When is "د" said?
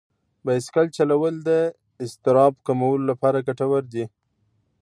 1.47-1.49